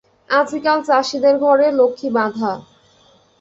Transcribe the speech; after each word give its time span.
আজিকাল 0.31 0.79
চাষীদের 0.87 1.35
ঘরে 1.37 1.67
লক্ষ্মী 1.71 2.09
বাঁধা। 2.09 2.51